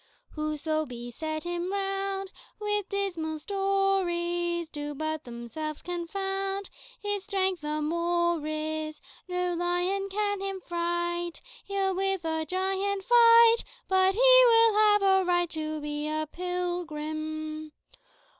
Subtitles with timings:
[0.31, 6.71] "Whoso beset him round With dismal stories, Do but themselves confound
[7.03, 8.99] His strength the more is.
[9.29, 15.23] No lion can him fright; He'll with a giant fight, But he will have a
[15.23, 17.71] right To be a pilgrim.